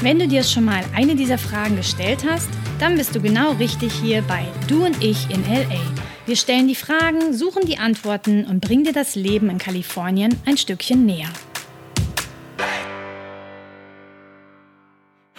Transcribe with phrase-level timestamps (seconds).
[0.00, 3.94] Wenn du dir schon mal eine dieser Fragen gestellt hast, dann bist du genau richtig
[3.94, 5.80] hier bei Du und ich in LA.
[6.26, 10.58] Wir stellen die Fragen, suchen die Antworten und bringen dir das Leben in Kalifornien ein
[10.58, 11.30] Stückchen näher.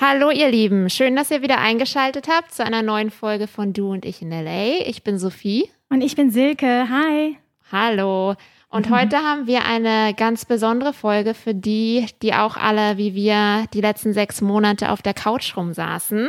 [0.02, 3.92] Hallo ihr Lieben, schön, dass ihr wieder eingeschaltet habt zu einer neuen Folge von Du
[3.92, 4.88] und ich in LA.
[4.88, 5.70] Ich bin Sophie.
[5.90, 6.88] Und ich bin Silke.
[6.90, 7.38] Hi.
[7.72, 8.36] Hallo.
[8.70, 8.96] Und mhm.
[8.96, 13.82] heute haben wir eine ganz besondere Folge für die, die auch alle wie wir die
[13.82, 16.28] letzten sechs Monate auf der Couch rumsaßen.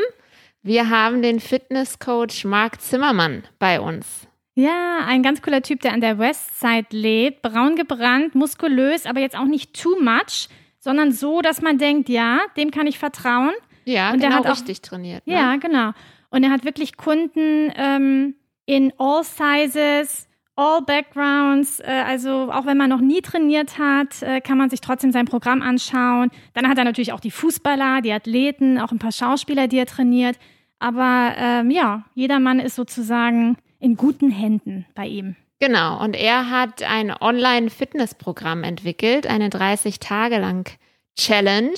[0.63, 4.27] Wir haben den Fitnesscoach Marc Zimmermann bei uns.
[4.55, 7.43] Ja, ein ganz cooler Typ, der an der Westside lebt.
[7.43, 10.49] Braun gebrannt, muskulös, aber jetzt auch nicht too much
[10.81, 13.53] sondern so, dass man denkt, ja, dem kann ich vertrauen.
[13.85, 15.27] Ja, und genau der hat auch, richtig trainiert.
[15.27, 15.35] Ne?
[15.35, 15.93] Ja, genau.
[16.31, 18.35] Und er hat wirklich Kunden ähm,
[18.67, 20.28] in all sizes,
[20.59, 21.81] all backgrounds.
[21.81, 25.25] Äh, also auch wenn man noch nie trainiert hat, äh, kann man sich trotzdem sein
[25.25, 26.31] Programm anschauen.
[26.53, 29.87] Dann hat er natürlich auch die Fußballer, die Athleten, auch ein paar Schauspieler, die er
[29.87, 30.37] trainiert.
[30.81, 35.37] Aber ähm, ja, jeder Mann ist sozusagen in guten Händen bei ihm.
[35.61, 40.71] Genau, und er hat ein Online-Fitnessprogramm entwickelt, eine 30 Tage lang
[41.17, 41.75] Challenge,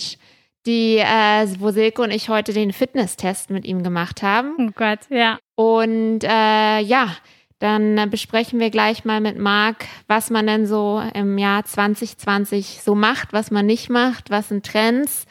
[0.67, 4.55] die, äh, wo Silke und ich heute den Fitnesstest mit ihm gemacht haben.
[4.59, 5.39] Oh Gott, ja.
[5.55, 7.17] Und äh, ja,
[7.61, 12.95] dann besprechen wir gleich mal mit Marc, was man denn so im Jahr 2020 so
[12.95, 15.27] macht, was man nicht macht, was sind Trends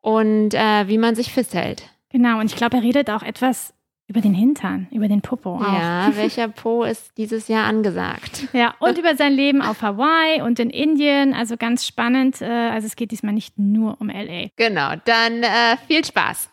[0.00, 1.84] und äh, wie man sich festhält.
[2.10, 3.74] Genau, und ich glaube, er redet auch etwas
[4.06, 5.72] über den Hintern, über den Popo auch.
[5.72, 8.48] Ja, welcher Po ist dieses Jahr angesagt?
[8.52, 11.34] Ja, und über sein Leben auf Hawaii und in Indien.
[11.34, 12.40] Also ganz spannend.
[12.40, 14.48] Äh, also es geht diesmal nicht nur um LA.
[14.56, 16.50] Genau, dann äh, viel Spaß.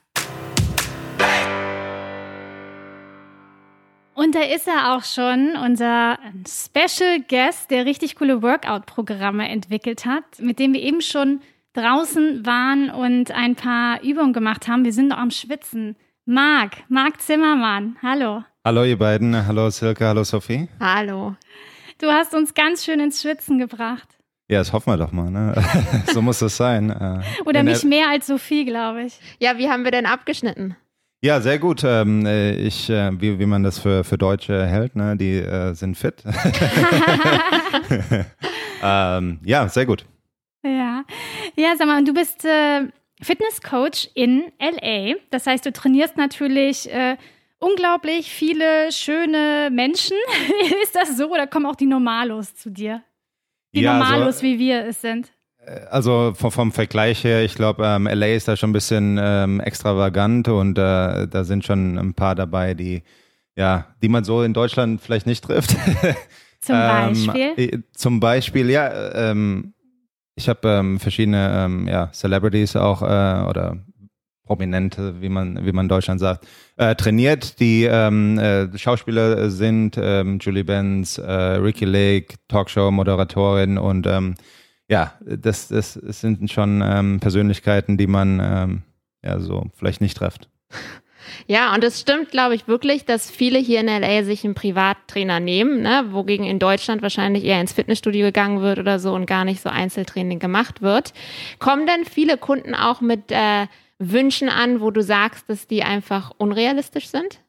[4.21, 10.23] Und da ist er auch schon, unser Special Guest, der richtig coole Workout-Programme entwickelt hat,
[10.37, 11.41] mit dem wir eben schon
[11.73, 14.85] draußen waren und ein paar Übungen gemacht haben.
[14.85, 15.95] Wir sind noch am Schwitzen.
[16.25, 18.43] Marc, Marc Zimmermann, hallo.
[18.63, 20.69] Hallo ihr beiden, hallo Silke, hallo Sophie.
[20.79, 21.35] Hallo.
[21.97, 24.07] Du hast uns ganz schön ins Schwitzen gebracht.
[24.47, 25.55] Ja, das hoffen wir doch mal, ne?
[26.13, 26.91] so muss es sein.
[26.91, 29.19] Äh, Oder mich mehr als Sophie, glaube ich.
[29.39, 30.75] Ja, wie haben wir denn abgeschnitten?
[31.23, 31.83] Ja, sehr gut.
[31.83, 35.15] Ähm, äh, ich, äh, wie, wie man das für, für Deutsche hält, ne?
[35.15, 36.23] Die äh, sind fit.
[38.83, 40.05] ähm, ja, sehr gut.
[40.63, 41.03] Ja.
[41.55, 42.87] Ja, sag mal, du bist äh,
[43.21, 45.13] Fitnesscoach in LA.
[45.29, 46.89] Das heißt, du trainierst natürlich
[47.59, 50.17] unglaublich viele schöne Menschen.
[50.83, 53.03] ist das so oder kommen auch die Normalos zu dir?
[53.75, 55.31] Die ja, Normalos, also, wie wir es sind.
[55.65, 59.59] Äh, also vom, Vergleich her, ich glaube, ähm, LA ist da schon ein bisschen ähm,
[59.59, 63.03] extravagant und äh, da sind schon ein paar dabei, die
[63.55, 65.75] ja, die man so in Deutschland vielleicht nicht trifft.
[66.61, 67.53] Zum ähm, Beispiel?
[67.57, 69.73] Ähm, zum Beispiel, ja, ähm,
[70.35, 73.77] ich habe ähm, verschiedene ja, Celebrities auch äh, oder
[74.45, 76.45] Prominente, wie man, wie man in Deutschland sagt,
[76.77, 84.05] äh, trainiert, die ähm, äh, Schauspieler sind, ähm, Julie Benz, äh, Ricky Lake, Talkshow-Moderatorin und
[84.07, 84.35] ähm,
[84.91, 88.81] ja, das, das, sind schon ähm, Persönlichkeiten, die man ähm,
[89.23, 90.49] ja so vielleicht nicht trifft.
[91.47, 95.39] Ja, und es stimmt, glaube ich, wirklich, dass viele hier in LA sich einen Privattrainer
[95.39, 96.07] nehmen, ne?
[96.11, 99.69] wogegen in Deutschland wahrscheinlich eher ins Fitnessstudio gegangen wird oder so und gar nicht so
[99.69, 101.13] Einzeltraining gemacht wird.
[101.59, 106.31] Kommen denn viele Kunden auch mit äh, Wünschen an, wo du sagst, dass die einfach
[106.37, 107.40] unrealistisch sind?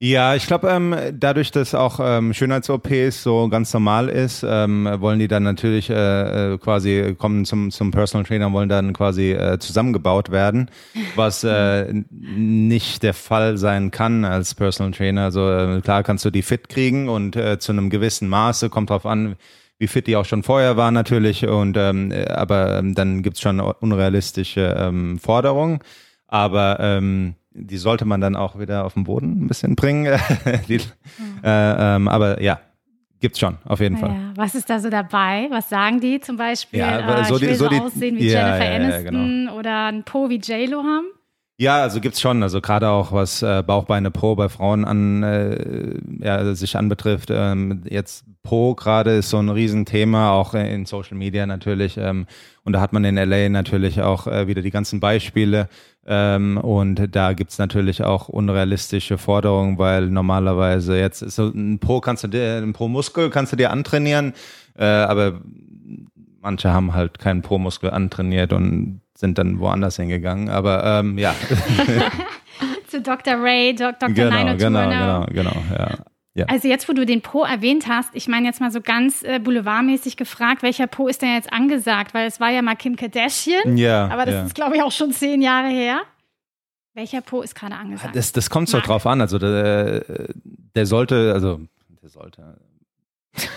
[0.00, 5.18] Ja, ich glaube, ähm, dadurch, dass auch ähm, Schönheits-OPs so ganz normal ist, ähm, wollen
[5.18, 9.58] die dann natürlich äh, äh, quasi kommen zum, zum Personal Trainer, wollen dann quasi äh,
[9.58, 10.70] zusammengebaut werden,
[11.16, 15.24] was äh, nicht der Fall sein kann als Personal Trainer.
[15.24, 18.90] Also äh, klar kannst du die fit kriegen und äh, zu einem gewissen Maße, kommt
[18.90, 19.34] drauf an,
[19.80, 23.40] wie fit die auch schon vorher waren natürlich, und ähm, äh, aber ähm, dann gibt's
[23.40, 25.80] schon unrealistische ähm, Forderungen.
[26.28, 30.04] Aber ähm, die sollte man dann auch wieder auf den Boden ein bisschen bringen.
[30.68, 31.44] die, mhm.
[31.44, 32.60] äh, ähm, aber ja,
[33.20, 34.10] gibt's schon, auf jeden Fall.
[34.10, 34.32] Ja.
[34.36, 35.48] Was ist da so dabei?
[35.50, 36.80] Was sagen die zum Beispiel?
[36.80, 39.58] Ja, äh, so will die, so, so die, aussehen wie ja, Jennifer Aniston genau.
[39.58, 41.06] oder ein Po wie J-Lo haben?
[41.60, 45.98] Ja, also gibt's schon, also gerade auch was äh, Bauchbeine Pro bei Frauen an äh,
[46.24, 47.30] ja, sich anbetrifft.
[47.32, 51.96] Ähm, jetzt Po gerade ist so ein Riesenthema, auch in Social Media natürlich.
[51.96, 52.26] Ähm,
[52.62, 55.68] und da hat man in LA natürlich auch äh, wieder die ganzen Beispiele.
[56.06, 62.00] Ähm, und da gibt's natürlich auch unrealistische Forderungen, weil normalerweise jetzt ist so ein Po
[62.00, 64.32] kannst du dir, ein Po-Muskel kannst du dir antrainieren,
[64.78, 65.40] äh, aber
[66.40, 70.48] manche haben halt keinen Po-Muskel antrainiert und sind dann woanders hingegangen.
[70.48, 71.34] Aber ähm, ja.
[72.88, 73.34] Zu Dr.
[73.34, 74.08] Ray, Dr.
[74.10, 75.98] genau, Nino genau, genau, genau, ja.
[76.38, 76.46] Ja.
[76.46, 79.40] Also jetzt, wo du den Po erwähnt hast, ich meine jetzt mal so ganz äh,
[79.40, 82.14] boulevardmäßig gefragt, welcher Po ist denn jetzt angesagt?
[82.14, 84.44] Weil es war ja mal Kim Kardashian, Ja, aber das ja.
[84.44, 86.02] ist, glaube ich, auch schon zehn Jahre her.
[86.94, 88.14] Welcher Po ist gerade angesagt?
[88.14, 89.20] Das, das kommt so drauf an.
[89.20, 90.04] Also der,
[90.76, 91.60] der sollte, also
[92.02, 92.60] der sollte.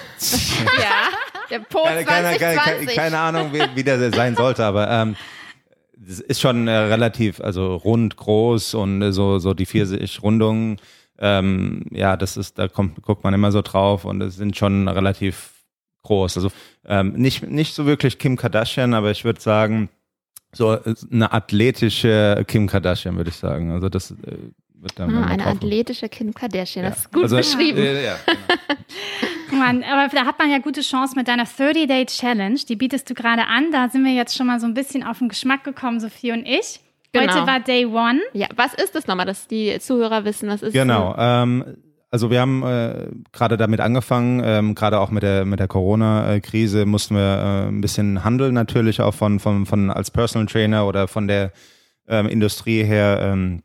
[0.80, 1.10] Ja,
[1.51, 2.95] der Po keine, keine, keine, 2020.
[2.95, 5.15] keine Ahnung, wie, wie der sein sollte, aber ähm,
[6.06, 10.77] ist schon äh, relativ, also rund, groß und äh, so, so die Pfirsich-Rundungen.
[11.19, 14.88] Ähm, ja, das ist, da kommt, guckt man immer so drauf und es sind schon
[14.88, 15.51] relativ
[16.03, 16.38] groß.
[16.38, 16.51] Also
[16.86, 19.89] ähm, nicht, nicht so wirklich Kim Kardashian, aber ich würde sagen,
[20.51, 23.71] so äh, eine athletische Kim Kardashian, würde ich sagen.
[23.71, 24.15] Also das äh,
[24.81, 26.89] wird dann Ah, eine athletische Kim Kardashian, Ja.
[26.92, 27.78] das ist gut Also, beschrieben.
[27.80, 28.39] äh, ja, genau.
[29.62, 32.60] Mann, aber da hat man ja gute Chance mit deiner 30-Day-Challenge.
[32.68, 33.72] Die bietest du gerade an.
[33.72, 36.45] Da sind wir jetzt schon mal so ein bisschen auf den Geschmack gekommen, Sophie und
[36.48, 36.80] ich.
[37.16, 37.45] Heute Genau.
[37.48, 38.22] war Day One.
[38.33, 41.13] Ja, was ist das nochmal, dass die Zuhörer wissen, was ist Genau.
[41.18, 41.75] Ähm,
[42.10, 46.86] also wir haben äh, gerade damit angefangen, ähm, gerade auch mit der mit der Corona-Krise
[46.86, 51.07] mussten wir äh, ein bisschen handeln natürlich auch von von von als Personal Trainer oder
[51.10, 51.51] von der
[52.07, 53.62] ähm, Industrie her, ähm,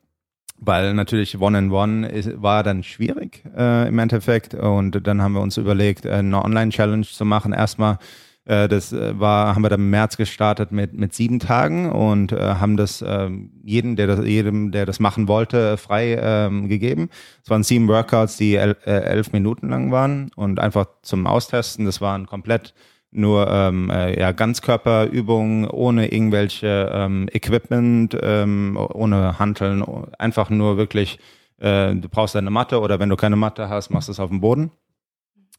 [0.58, 5.32] weil natürlich One and One ist, war dann schwierig äh, im Endeffekt und dann haben
[5.32, 7.52] wir uns überlegt, äh, eine Online-Challenge zu machen.
[7.52, 7.98] Erstmal
[8.46, 12.32] äh, das äh, war, haben wir dann im März gestartet mit, mit sieben Tagen und
[12.32, 17.10] äh, haben das ähm, jeden, der das, jedem, der das machen wollte, frei ähm, gegeben.
[17.42, 21.84] Es waren sieben Workouts, die el äh, elf Minuten lang waren und einfach zum Austesten.
[21.84, 22.72] Das waren komplett
[23.16, 29.84] nur ähm, äh, ja, Ganzkörperübungen ohne irgendwelche ähm, Equipment, ähm, ohne Hanteln,
[30.18, 31.18] einfach nur wirklich,
[31.58, 34.30] äh, du brauchst eine Matte oder wenn du keine Matte hast, machst du es auf
[34.30, 34.70] dem Boden.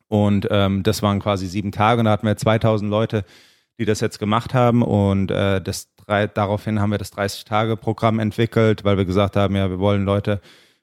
[0.08, 3.26] Und ähm, das waren quasi sieben Tage und da hatten wir 2000 Leute,
[3.80, 8.84] die das jetzt gemacht haben und äh, das drei, daraufhin haben wir das 30-Tage-Programm entwickelt,
[8.84, 10.42] weil wir gesagt haben, ja, wir wollen Leute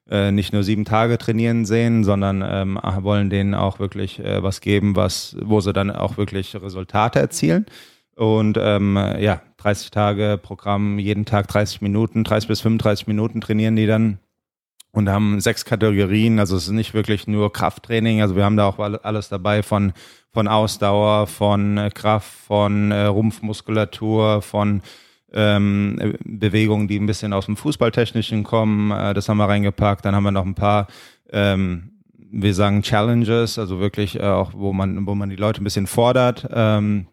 [0.09, 4.61] äh, nicht nur sieben Tage trainieren sehen, sondern ähm, wollen denen auch wirklich äh, was
[4.61, 7.65] geben, was, wo sie dann auch wirklich Resultate erzielen.
[8.15, 13.75] Und ähm, ja, 30 Tage Programm, jeden Tag 30 Minuten, 30 bis 35 Minuten trainieren
[13.75, 14.19] die dann
[14.91, 16.39] und haben sechs Kategorien.
[16.39, 18.21] Also es ist nicht wirklich nur Krafttraining.
[18.21, 19.91] Also wir haben da auch all- alles dabei von
[20.31, 24.81] von Ausdauer, von äh, Kraft, von äh, Rumpfmuskulatur, von
[25.33, 28.91] ähm, äh, Bewegungen, die ein bisschen aus dem Fußballtechnischen kommen.
[28.91, 30.05] Äh, das haben wir reingepackt.
[30.05, 30.87] Dann haben wir noch ein paar,
[31.31, 31.91] ähm,
[32.31, 35.87] wir sagen Challenges, also wirklich äh, auch, wo man, wo man die Leute ein bisschen
[35.87, 36.47] fordert.
[36.51, 37.07] Ähm,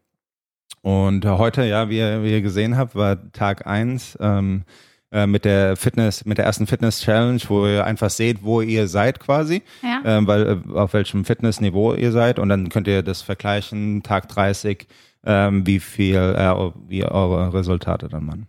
[0.82, 4.64] und heute, ja, wie ihr, wie ihr gesehen habt, war Tag eins ähm,
[5.12, 8.88] äh, mit der Fitness, mit der ersten Fitness Challenge, wo ihr einfach seht, wo ihr
[8.88, 10.00] seid quasi, Ja.
[10.04, 14.28] ähm, weil äh, auf welchem Fitnessniveau ihr seid und dann könnt ihr das vergleichen, Tag
[14.28, 14.88] 30,
[15.24, 16.54] ähm, wie viel, äh,
[16.88, 18.46] wie eure Resultate dann waren.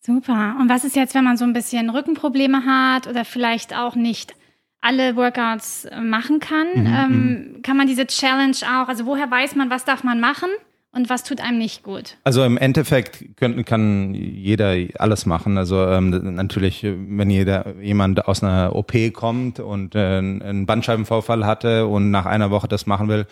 [0.00, 0.56] Super.
[0.60, 4.34] Und was ist jetzt, wenn man so ein bisschen Rückenprobleme hat oder vielleicht auch nicht
[4.82, 6.66] alle Workouts äh, machen kann?
[6.74, 10.50] Mhm, ähm, kann man diese Challenge auch, also woher weiß man, was darf man machen
[10.92, 12.18] und was tut einem nicht gut?
[12.24, 15.56] Also im Endeffekt können, kann jeder alles machen.
[15.56, 21.86] Also ähm, natürlich, wenn jeder jemand aus einer OP kommt und äh, einen Bandscheibenvorfall hatte
[21.86, 23.26] und nach einer Woche das machen will,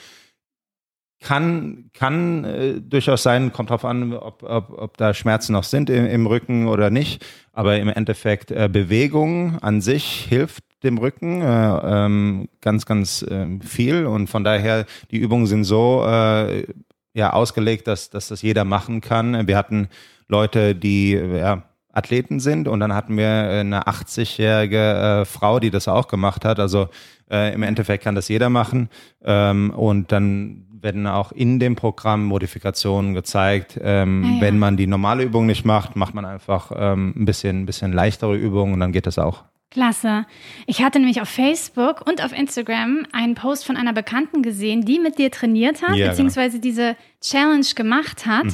[1.23, 3.53] kann kann äh, durchaus sein.
[3.53, 7.25] Kommt drauf an, ob, ob, ob da Schmerzen noch sind im, im Rücken oder nicht.
[7.53, 13.61] Aber im Endeffekt äh, Bewegung an sich hilft dem Rücken äh, ähm, ganz ganz ähm,
[13.61, 16.67] viel und von daher die Übungen sind so äh,
[17.15, 19.47] ja ausgelegt, dass, dass das jeder machen kann.
[19.47, 19.89] Wir hatten
[20.29, 25.89] Leute, die ja, Athleten sind und dann hatten wir eine 80-jährige äh, Frau, die das
[25.89, 26.59] auch gemacht hat.
[26.59, 26.89] Also
[27.31, 28.89] äh, im Endeffekt kann das jeder machen.
[29.25, 33.79] Ähm, und dann werden auch in dem Programm Modifikationen gezeigt.
[33.83, 34.41] Ähm, Ah ja.
[34.41, 37.93] Wenn man die normale Übung nicht macht, macht man einfach ähm, ein bisschen, ein bisschen
[37.93, 39.45] leichtere Übungen und dann geht das auch.
[39.71, 40.27] Klasse.
[40.67, 44.99] Ich hatte nämlich auf Facebook und auf Instagram einen Post von einer Bekannten gesehen, die
[44.99, 46.05] mit dir trainiert hat, Ja, genau.
[46.05, 46.11] Mhm.
[46.11, 48.45] beziehungsweise diese Challenge gemacht hat.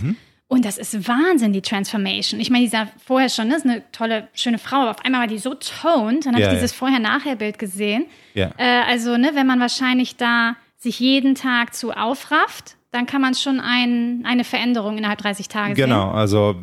[0.50, 2.40] Und das ist Wahnsinn, die Transformation.
[2.40, 5.22] Ich meine, die sah vorher schon, das ist eine tolle, schöne Frau, aber auf einmal
[5.22, 6.24] war die so toned.
[6.24, 6.60] Dann habe Ja, ich ja.
[6.60, 8.06] dieses Vorher-Nachher-Bild gesehen.
[8.32, 8.50] Ja.
[8.56, 13.34] Äh, also, ne, wenn man wahrscheinlich da sich jeden Tag zu aufrafft, dann kann man
[13.34, 15.84] schon ein, eine Veränderung innerhalb 30 Tage sehen.
[15.84, 16.56] Genau, also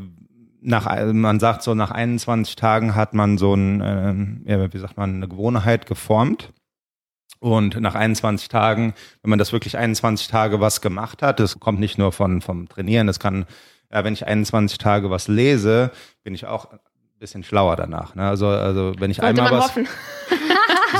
[0.61, 4.97] nach, man sagt so, nach 21 Tagen hat man so ein, äh, ja, wie sagt
[4.97, 6.51] man, eine Gewohnheit geformt.
[7.39, 11.79] Und nach 21 Tagen, wenn man das wirklich 21 Tage was gemacht hat, das kommt
[11.79, 13.45] nicht nur von, vom Trainieren, das kann,
[13.95, 15.89] ja, wenn ich 21 Tage was lese,
[16.23, 16.79] bin ich auch ein
[17.17, 18.13] bisschen schlauer danach.
[18.13, 18.27] Ne?
[18.27, 19.69] Also, also wenn ich Sollte einmal was.
[19.69, 19.87] hoffen.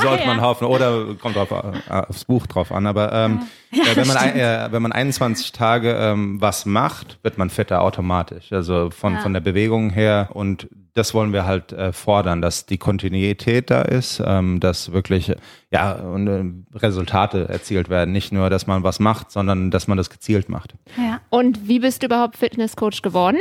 [0.01, 0.65] Sollte man hoffen.
[0.65, 2.87] Oder kommt drauf, äh, aufs Buch drauf an.
[2.87, 7.49] Aber ähm, äh, wenn, man, äh, wenn man 21 Tage ähm, was macht, wird man
[7.49, 8.51] fitter automatisch.
[8.51, 9.19] Also von, Ja.
[9.21, 10.29] von der Bewegung her.
[10.33, 15.33] Und das wollen wir halt äh, fordern, dass die Kontinuität da ist, ähm, dass wirklich
[15.71, 18.11] ja und, äh, Resultate erzielt werden.
[18.13, 20.73] Nicht nur, dass man was macht, sondern dass man das gezielt macht.
[20.97, 21.19] Ja.
[21.29, 23.39] Und wie bist du überhaupt Fitnesscoach geworden?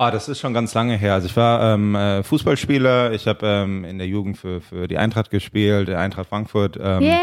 [0.00, 1.14] Ah, das ist schon ganz lange her.
[1.14, 3.12] Also ich war ähm, äh, Fußballspieler.
[3.12, 6.76] Ich habe ähm, in der Jugend für, für die Eintracht gespielt, der Eintracht Frankfurt.
[6.80, 7.18] Ähm, Yeah.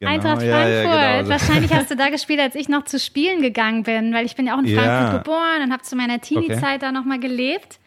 [0.00, 0.74] genau, Eintracht ja, Frankfurt.
[0.74, 0.96] ja, genau.
[1.18, 4.36] Also- Wahrscheinlich hast du da gespielt, als ich noch zu Spielen gegangen bin, weil ich
[4.36, 4.82] bin ja auch in Ja.
[4.82, 7.78] Frankfurt geboren und habe zu meiner Teenie-Zeit da nochmal gelebt.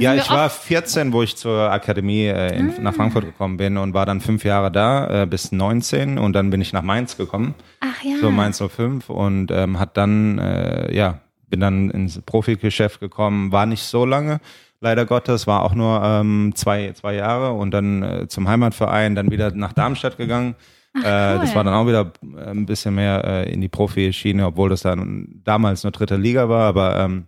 [0.00, 3.76] Ja, ich war oft- 14, wo ich zur Akademie äh, in, nach Frankfurt gekommen bin
[3.76, 7.18] und war dann fünf Jahre da, äh, bis 19 und dann bin ich nach Mainz
[7.18, 8.16] gekommen, Ach ja.
[8.18, 11.18] so Mainz 05 und ähm, hat dann, äh, ja,
[11.52, 14.40] bin dann ins Profigeschäft gekommen, war nicht so lange,
[14.80, 19.30] leider Gottes, war auch nur ähm, zwei, zwei Jahre und dann äh, zum Heimatverein, dann
[19.30, 20.56] wieder nach Darmstadt gegangen.
[20.96, 21.56] äh, das cool.
[21.56, 25.42] war dann auch wieder äh, ein bisschen mehr äh, in die Profi-Schiene, obwohl das dann
[25.44, 27.26] damals nur dritte Liga war, aber ähm,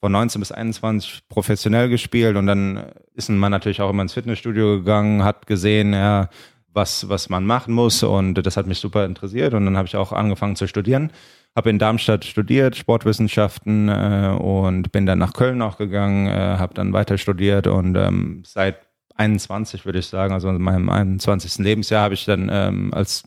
[0.00, 4.78] von 19 bis 21 professionell gespielt und dann ist man natürlich auch immer ins Fitnessstudio
[4.78, 6.28] gegangen, hat gesehen, ja,
[6.72, 9.96] was, was man machen muss und das hat mich super interessiert und dann habe ich
[9.96, 11.10] auch angefangen zu studieren.
[11.56, 16.74] Habe in Darmstadt studiert, Sportwissenschaften äh, und bin dann nach Köln auch gegangen, äh, habe
[16.74, 18.76] dann weiter studiert und ähm, seit
[19.16, 21.58] 21 würde ich sagen, also in meinem 21.
[21.58, 23.24] Lebensjahr habe ich dann ähm, als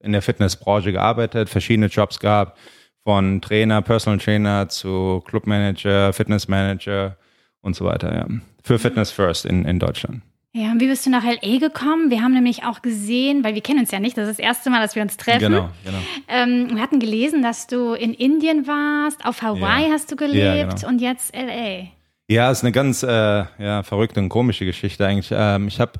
[0.00, 2.58] in der Fitnessbranche gearbeitet, verschiedene Jobs gehabt,
[3.02, 7.16] von Trainer, Personal Trainer zu Clubmanager, Fitnessmanager
[7.60, 8.26] und so weiter, ja.
[8.62, 10.22] Für Fitness First in, in Deutschland.
[10.56, 12.08] Ja, und wie bist du nach LA gekommen?
[12.08, 14.70] Wir haben nämlich auch gesehen, weil wir kennen uns ja nicht, das ist das erste
[14.70, 15.52] Mal, dass wir uns treffen.
[15.52, 15.98] Genau, genau.
[16.28, 19.92] Ähm, wir hatten gelesen, dass du in Indien warst, auf Hawaii Ja.
[19.92, 20.88] hast du gelebt genau.
[20.88, 21.88] und jetzt LA.
[22.28, 25.28] Ja, ist eine ganz äh, ja, verrückte und komische Geschichte eigentlich.
[25.30, 25.92] Ähm, ich habe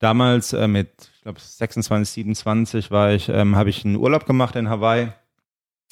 [0.00, 4.56] damals äh, mit, ich glaube 26, 27 war ich, ähm, habe ich einen Urlaub gemacht
[4.56, 5.12] in Hawaii.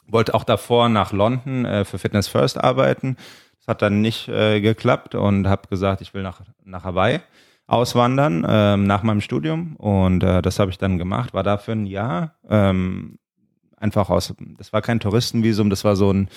[0.09, 3.17] Wollte auch davor nach London äh, für Fitness First arbeiten.
[3.61, 7.21] Das hat dann nicht äh, geklappt und habe gesagt, ich will nach, nach Hawaii
[7.69, 11.73] auswandern ähm, nach meinem Studium und äh, das habe ich dann gemacht, war da für
[11.73, 13.19] ein Jahr ähm,
[13.77, 16.29] einfach aus, das war kein Touristenvisum, das war so ein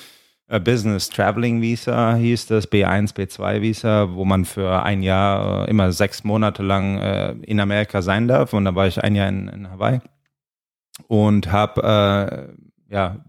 [0.51, 5.69] äh, Business Traveling Visa hieß das, B1, B2 Visa, wo man für ein Jahr äh,
[5.69, 8.51] immer sechs Monate lang äh, in Amerika sein darf.
[8.51, 10.01] Und da war ich ein Jahr in, in Hawaii
[11.07, 12.53] und habe
[12.89, 13.23] äh, ja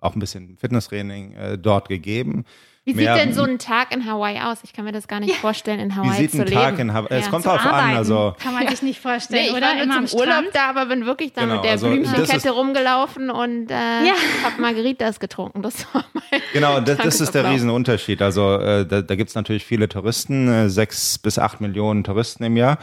[0.00, 2.44] auch ein bisschen Fitnesstraining dort gegeben.
[2.88, 4.58] Wie sieht denn so ein Tag in Hawaii aus?
[4.64, 6.88] Ich kann mir das gar nicht vorstellen, in Wie Hawaii sieht zu ein Tag leben.
[6.88, 7.18] in Hawaii?
[7.18, 7.30] Es Ja.
[7.30, 9.66] kommt drauf an, also kann man sich nicht vorstellen, Nee, ich oder?
[9.66, 10.48] war nur zum Urlaub Strand.
[10.54, 14.14] da, aber bin wirklich da Genau, mit der also Blümchenkette rumgelaufen und äh, Ja.
[14.44, 15.62] hab Margaritas getrunken.
[15.62, 17.50] Das war mein Genau, das, das ist der.
[17.50, 18.20] Riesenunterschied.
[18.22, 22.44] Also äh, da, da gibt es natürlich viele Touristen, äh, sechs bis acht Millionen Touristen
[22.44, 22.78] im Jahr.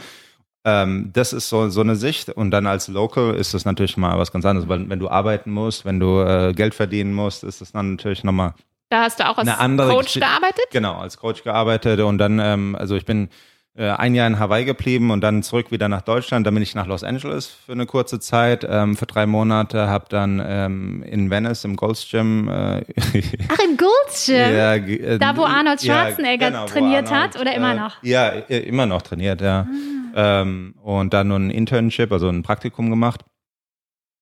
[0.64, 2.28] Ähm, das ist so, so eine Sicht.
[2.30, 4.68] Und dann als Local ist das natürlich mal was ganz anderes.
[4.68, 8.24] Weil wenn du arbeiten musst, wenn du äh, Geld verdienen musst, ist das dann natürlich
[8.24, 8.54] nochmal
[8.88, 10.64] Da hast du auch als Coach Geschi- gearbeitet?
[10.70, 13.28] Genau, als Coach gearbeitet und dann, ähm, also ich bin
[13.74, 16.46] äh, ein Jahr in Hawaii geblieben und dann zurück wieder nach Deutschland.
[16.46, 20.06] Dann bin ich nach Los Angeles für eine kurze Zeit, ähm, für drei Monate, habe
[20.08, 22.84] dann ähm, in Venice im Gold's Gym äh,
[23.48, 24.36] Ach, im Gold's Gym?
[24.36, 27.76] ja, äh, Da, wo Arnold ja, Schwarzenegger genau, wo trainiert Arnold, hat oder immer äh,
[27.76, 28.02] noch?
[28.02, 29.66] Ja, immer noch trainiert, ja.
[30.14, 33.22] Ähm, und dann nur ein Internship, also ein Praktikum gemacht.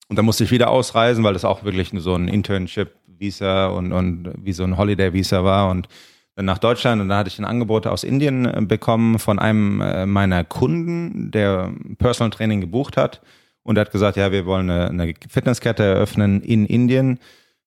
[0.08, 4.32] Und dann musste ich wieder ausreisen, weil das auch wirklich so ein Internship-Visa und, und
[4.38, 5.70] wie so ein Holiday-Visa war.
[5.70, 5.88] Und
[6.34, 9.80] dann nach Deutschland und da hatte ich ein Angebot aus Indien äh, bekommen von einem
[9.80, 13.22] äh, meiner Kunden, der Personal Training gebucht hat.
[13.62, 17.18] Und hat gesagt, ja, wir wollen eine, eine Fitnesskette eröffnen in Indien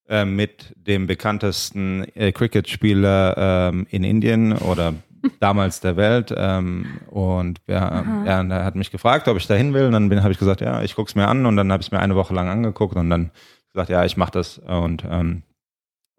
[0.08, 4.94] äh, mit dem bekanntesten äh, Cricket-Spieler ähm, in Indien oder
[5.40, 6.34] damals der Welt.
[6.36, 9.86] Ähm, und ja, er hat mich gefragt, ob ich da hin will.
[9.86, 11.46] Und dann habe ich gesagt, ja, ich gucke es mir an.
[11.46, 13.32] Und dann habe ich es mir eine Woche lang angeguckt und dann
[13.72, 14.60] gesagt, ja, ich mache das.
[14.60, 15.44] Und ähm,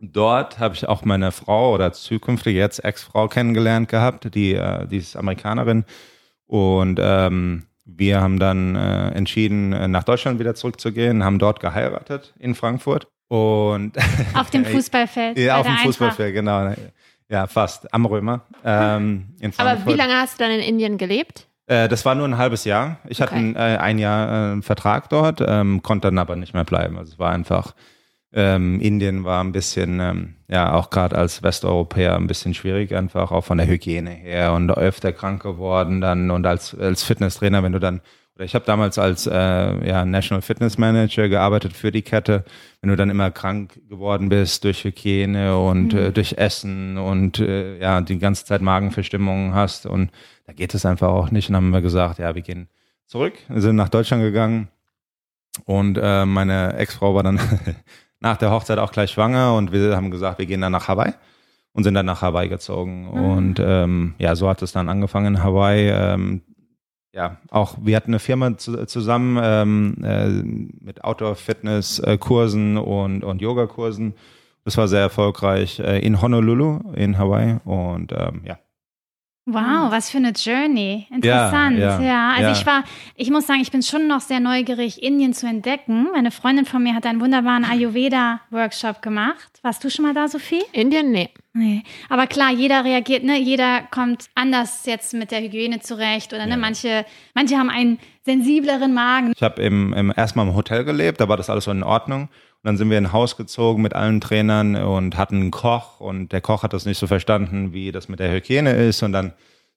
[0.01, 4.99] dort habe ich auch meine Frau oder zukünftige jetzt Ex-Frau kennengelernt gehabt, die, äh, die
[4.99, 5.85] ist Amerikanerin.
[6.47, 12.35] Und ähm, wir haben dann äh, entschieden, äh, nach Deutschland wieder zurückzugehen, haben dort geheiratet
[12.39, 13.09] in Frankfurt.
[13.29, 13.93] Und
[14.35, 15.39] Auf dem Fußballfeld.
[15.39, 15.77] ja, auf dem.
[15.77, 16.73] Fußballfeld, genau.
[17.31, 17.93] Ja, fast.
[17.93, 18.43] Am Römer.
[18.65, 21.47] Ähm, Aber wie lange hast du dann in Indien gelebt?
[21.67, 22.99] Äh, das war nur ein halbes Jahr.
[23.09, 23.41] Ich hatte Okay.
[23.51, 26.97] ein, äh, ein Jahr äh, Vertrag dort, ähm, konnte dann aber nicht mehr bleiben.
[26.99, 27.75] Also es war einfach,
[28.31, 33.31] Ähm, Indien war ein bisschen, ähm, ja, auch gerade als Westeuropäer ein bisschen schwierig, einfach
[33.33, 37.73] auch von der Hygiene her und öfter krank geworden dann und als, als Fitnesstrainer, wenn
[37.73, 38.03] du dann,
[38.45, 39.33] ich habe damals als äh,
[39.89, 42.45] ja, National Fitness Manager gearbeitet für die Kette,
[42.81, 45.99] wenn du dann immer krank geworden bist durch Hygiene und mhm.
[45.99, 50.11] äh, durch Essen und äh, ja, die ganze Zeit Magenverstimmungen hast und
[50.47, 52.69] da geht es einfach auch nicht und dann haben wir gesagt, ja, wir gehen
[53.07, 54.69] zurück, wir sind nach Deutschland gegangen
[55.65, 57.41] und äh, meine Ex-Frau war dann
[58.21, 61.13] nach der Hochzeit auch gleich schwanger und wir haben gesagt, wir gehen dann nach Hawaii
[61.73, 63.03] und sind dann nach Hawaii gezogen.
[63.03, 63.25] Mhm.
[63.25, 65.89] Und ähm, ja, so hat es dann angefangen in Hawaii.
[65.91, 66.43] Ähm,
[67.19, 70.29] ja, auch wir hatten eine Firma zu, zusammen ähm, äh,
[70.85, 74.15] mit Outdoor-Fitness-Kursen und, und Yoga-Kursen.
[74.65, 78.59] Das war sehr erfolgreich äh, in Honolulu in Hawaii und ähm, ja,
[79.51, 81.07] Wow, was für eine Journey.
[81.11, 81.79] Interessant.
[81.79, 82.31] Ja, ja, ja.
[82.33, 82.53] also ja.
[82.53, 82.85] ich war,
[83.15, 86.09] ich muss sagen, ich bin schon noch sehr neugierig, Indien zu entdecken.
[86.13, 89.59] Meine Freundin von mir hat einen wunderbaren Ayurveda-Workshop gemacht.
[89.63, 90.63] Warst du schon mal da, Sophie?
[90.73, 91.31] Indien, nee.
[91.59, 91.83] Nee.
[92.09, 93.37] Aber klar, jeder reagiert, ne?
[93.37, 96.33] Jeder kommt anders jetzt mit der Hygiene zurecht.
[96.33, 99.33] Oder ne, manche, manche haben einen sensibleren Magen.
[99.35, 102.23] Ich habe im, im erstmal im Hotel gelebt, da war das alles so in Ordnung.
[102.23, 105.99] Und dann sind wir in ein Haus gezogen mit allen Trainern und hatten einen Koch
[105.99, 109.13] und der Koch hat das nicht so verstanden, wie das mit der Hygiene ist und
[109.13, 109.33] dann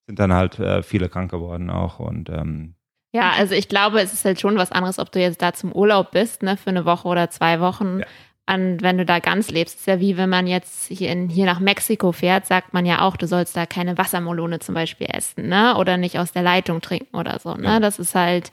[0.06, 2.76] sind dann halt äh, viele krank geworden auch und ähm,
[3.14, 5.74] ja, also ich glaube, es ist halt schon was anderes, ob du jetzt da zum
[5.74, 8.00] Urlaub bist, ne, für eine Woche oder zwei Wochen.
[8.00, 8.06] Ja.
[8.54, 11.46] Und wenn du da ganz lebst, ist ja wie wenn man jetzt hier, in, hier
[11.46, 15.48] nach Mexiko fährt, sagt man ja auch, du sollst da keine Wassermelone zum Beispiel essen,
[15.48, 15.78] ne?
[15.78, 17.56] Oder nicht aus der Leitung trinken oder so.
[17.56, 17.68] Ne?
[17.68, 17.80] Ja.
[17.80, 18.52] Das ist halt,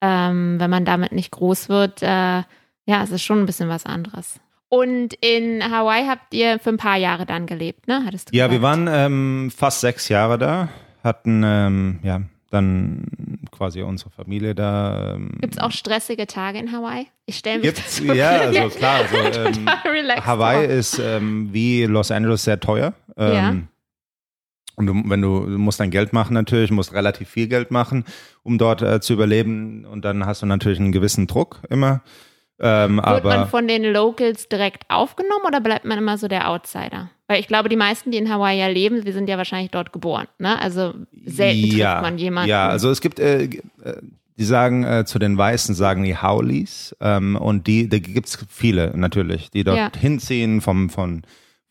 [0.00, 3.84] ähm, wenn man damit nicht groß wird, äh, ja, es ist schon ein bisschen was
[3.84, 4.38] anderes.
[4.68, 8.02] Und in Hawaii habt ihr für ein paar Jahre dann gelebt, ne?
[8.06, 8.62] Hattest du ja, gesagt?
[8.62, 10.68] wir waren ähm, fast sechs Jahre da,
[11.02, 12.22] hatten ähm, ja
[12.52, 15.14] dann quasi unsere Familie da.
[15.14, 17.06] Ähm, Gibt es auch stressige Tage in Hawaii?
[17.26, 19.00] Ich stelle mir das so Ja, also klar.
[19.00, 19.66] Also, ähm,
[20.24, 20.74] Hawaii vor.
[20.74, 22.92] ist ähm, wie Los Angeles sehr teuer.
[23.16, 23.54] Ähm, ja.
[24.76, 28.04] Und du, wenn du, du musst dein Geld machen natürlich, musst relativ viel Geld machen,
[28.42, 29.84] um dort äh, zu überleben.
[29.84, 32.02] Und dann hast du natürlich einen gewissen Druck immer.
[32.60, 36.48] Ähm, Wird aber, man von den Locals direkt aufgenommen oder bleibt man immer so der
[36.48, 37.10] Outsider?
[37.32, 39.90] Weil ich glaube, die meisten, die in Hawaii ja leben, wir sind ja wahrscheinlich dort
[39.90, 40.26] geboren.
[40.38, 40.60] Ne?
[40.60, 40.92] Also
[41.24, 42.50] selten ja, trifft man jemanden.
[42.50, 43.48] Ja, also es gibt, äh, äh,
[44.36, 46.94] die sagen äh, zu den Weißen, sagen die Howleys.
[47.00, 49.90] Ähm, und die, da gibt es viele natürlich, die dort ja.
[49.98, 51.22] hinziehen vom, von,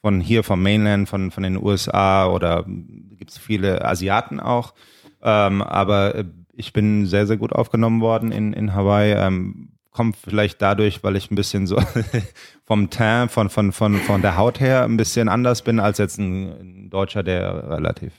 [0.02, 4.74] von hier, vom Mainland, von, von den USA oder gibt es viele Asiaten auch.
[5.22, 9.14] Ähm, aber äh, ich bin sehr, sehr gut aufgenommen worden in, in Hawaii.
[9.14, 11.78] Ähm, kommt vielleicht dadurch, weil ich ein bisschen so
[12.66, 16.18] vom Teint, von, von, von, von der Haut her ein bisschen anders bin als jetzt
[16.18, 18.14] ein, Deutscher, der relativ.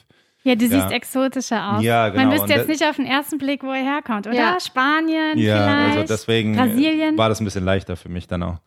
[0.44, 1.82] Ja, du siehst exotischer aus.
[1.84, 2.24] Ja, genau.
[2.24, 4.34] Man wüsste jetzt nicht auf den ersten Blick, wo er herkommt, oder?
[4.34, 4.58] Ja.
[4.60, 7.16] Spanien, ja, also vielleicht, also deswegen Brasilien.
[7.16, 8.58] war das ein bisschen leichter für mich dann auch.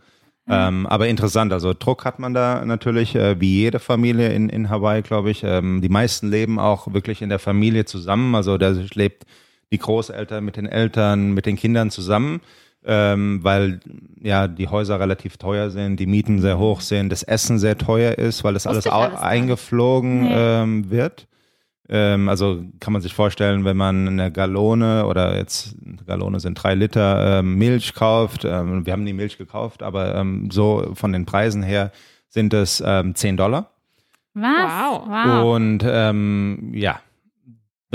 [0.48, 4.70] Ähm, aber interessant, also Druck hat man da natürlich, äh, wie jede Familie in, in
[4.70, 5.44] Hawaii, glaube ich.
[5.44, 8.36] Ähm, die meisten leben auch wirklich in der Familie zusammen.
[8.36, 9.26] Also da lebt
[9.72, 12.42] die Großeltern mit den Eltern, mit den Kindern zusammen
[12.86, 13.80] ähm, weil
[14.22, 18.18] ja die Häuser relativ teuer sind, die Mieten sehr hoch sind, das Essen sehr teuer
[18.18, 20.34] ist, weil das alles, alles eingeflogen nee.
[20.34, 21.28] ähm, wird.
[21.88, 26.56] Ähm, also kann man sich vorstellen, wenn man eine Gallone oder jetzt eine Gallone sind
[26.56, 31.12] drei Liter ähm, Milch kauft, ähm, wir haben die Milch gekauft, aber ähm, so von
[31.12, 31.92] den Preisen her
[32.30, 33.72] sind es ähm, 10 Dollar.
[34.34, 34.44] Was?
[34.44, 35.08] Wow.
[35.08, 35.56] wow.
[35.56, 37.00] Und ähm, ja,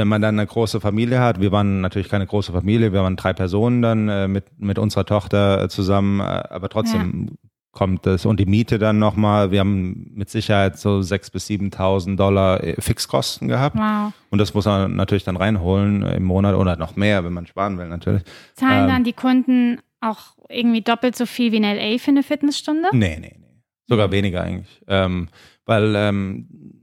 [0.01, 3.17] wenn man dann eine große Familie hat, wir waren natürlich keine große Familie, wir waren
[3.17, 7.37] drei Personen dann äh, mit, mit unserer Tochter äh, zusammen, äh, aber trotzdem ja.
[7.73, 12.17] kommt das und die Miete dann nochmal, wir haben mit Sicherheit so 6.000 bis 7.000
[12.17, 14.15] Dollar äh, Fixkosten gehabt wow.
[14.31, 17.77] und das muss man natürlich dann reinholen im Monat oder noch mehr, wenn man sparen
[17.77, 18.23] will natürlich.
[18.55, 21.99] Zahlen ähm, dann die Kunden auch irgendwie doppelt so viel wie in L.A.
[21.99, 22.89] für eine Fitnessstunde?
[22.93, 23.47] Nee, nee, nee.
[23.87, 24.83] Sogar weniger eigentlich.
[24.89, 25.29] Ähm,
[25.67, 26.80] weil ähm,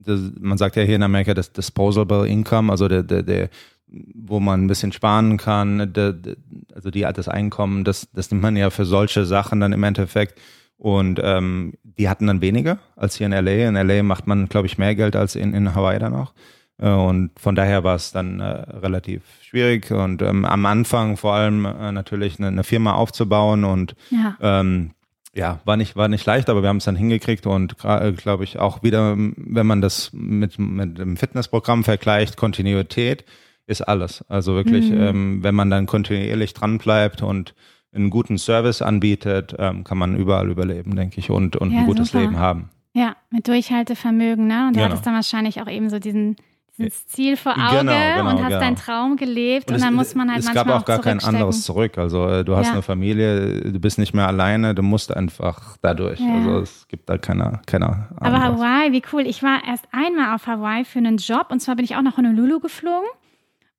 [0.00, 3.50] das, man sagt ja hier in Amerika das Disposable Income, also der, der, der
[3.92, 6.36] wo man ein bisschen sparen kann, der, der,
[6.74, 10.40] also die das Einkommen, das, das nimmt man ja für solche Sachen dann im Endeffekt.
[10.76, 13.68] Und ähm, die hatten dann weniger als hier in LA.
[13.68, 16.32] In LA macht man, glaube ich, mehr Geld als in, in Hawaii dann auch.
[16.78, 19.90] Äh, und von daher war es dann äh, relativ schwierig.
[19.90, 24.36] Und ähm, am Anfang vor allem äh, natürlich eine, eine, Firma aufzubauen und ja.
[24.40, 24.92] ähm,
[25.34, 28.44] ja, war nicht, war nicht leicht, aber wir haben es dann hingekriegt und äh, glaube
[28.44, 33.24] ich auch wieder, wenn man das mit, mit dem Fitnessprogramm vergleicht, Kontinuität
[33.66, 34.24] ist alles.
[34.28, 35.00] Also wirklich, mhm.
[35.00, 37.54] ähm, wenn man dann kontinuierlich dran bleibt und
[37.92, 41.86] einen guten Service anbietet, ähm, kann man überall überleben, denke ich, und, und ja, ein
[41.86, 42.24] gutes super.
[42.24, 42.70] Leben haben.
[42.92, 44.66] Ja, mit Durchhaltevermögen, ne?
[44.66, 44.86] Und du genau.
[44.86, 46.36] hattest dann wahrscheinlich auch eben so diesen
[46.84, 48.60] das Ziel vor Auge genau, genau, und hast genau.
[48.60, 51.20] deinen Traum gelebt und, und dann muss man halt es manchmal gab auch, gar kein
[51.20, 51.98] anderes zurück.
[51.98, 52.72] Also äh, du hast ja.
[52.72, 56.20] eine Familie, du bist nicht mehr alleine, du musst einfach dadurch.
[56.20, 56.34] Ja.
[56.34, 59.26] Also es gibt da keine, keine Aber Hawaii, wie cool.
[59.26, 62.16] Ich war erst einmal auf Hawaii für einen Job und zwar bin ich auch nach
[62.16, 63.08] Honolulu geflogen.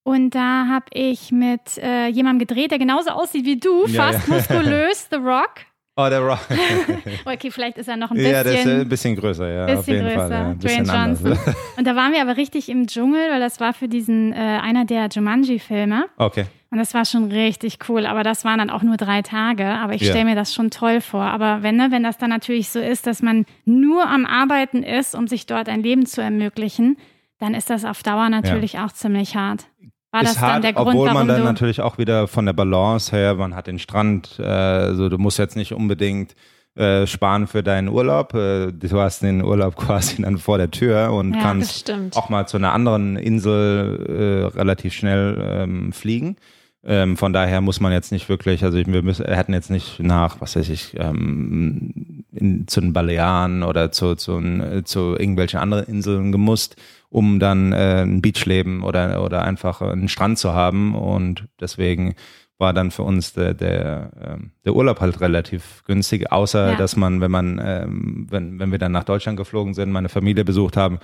[0.03, 4.27] Und da habe ich mit äh, jemandem gedreht, der genauso aussieht wie du, ja, fast
[4.27, 5.51] muskulös, The Rock.
[5.97, 6.39] Oh, der Rock.
[7.25, 8.31] okay, vielleicht ist er noch ein bisschen.
[8.31, 9.65] Ja, der ist ein bisschen größer, ja.
[9.65, 10.17] Bisschen auf jeden größer.
[10.17, 11.55] Fall, ja, ein bisschen Dwayne Johnson.
[11.77, 14.85] Und da waren wir aber richtig im Dschungel, weil das war für diesen, äh, einer
[14.85, 16.05] der Jumanji-Filme.
[16.17, 16.45] Okay.
[16.69, 18.05] Und das war schon richtig cool.
[18.05, 19.65] Aber das waren dann auch nur drei Tage.
[19.65, 20.25] Aber ich stelle ja.
[20.25, 21.23] mir das schon toll vor.
[21.23, 25.13] Aber wenn, ne, wenn das dann natürlich so ist, dass man nur am Arbeiten ist,
[25.13, 26.97] um sich dort ein Leben zu ermöglichen,
[27.39, 28.85] dann ist das auf Dauer natürlich ja.
[28.85, 29.65] auch ziemlich hart.
[30.11, 33.15] War das hart, dann der Grund, obwohl man dann natürlich auch wieder von der Balance
[33.15, 36.35] her, man hat den Strand, äh, also du musst jetzt nicht unbedingt
[36.75, 38.33] äh, sparen für deinen Urlaub.
[38.33, 42.47] Äh, du hast den Urlaub quasi dann vor der Tür und ja, kannst auch mal
[42.47, 46.37] zu einer anderen Insel äh, relativ schnell ähm, fliegen.
[46.83, 50.41] Ähm, von daher muss man jetzt nicht wirklich, also wir müssen, hätten jetzt nicht nach,
[50.41, 54.39] was weiß ich, ähm, in, zu den Balearen oder zu, zu,
[54.83, 56.75] zu irgendwelchen anderen Inseln gemusst
[57.11, 60.95] um dann äh, ein Beachleben oder, oder einfach einen Strand zu haben.
[60.95, 62.15] Und deswegen
[62.57, 66.77] war dann für uns der, der, ähm, der Urlaub halt relativ günstig, außer ja.
[66.77, 70.45] dass man, wenn man, ähm, wenn, wenn wir dann nach Deutschland geflogen sind, meine Familie
[70.45, 70.99] besucht haben,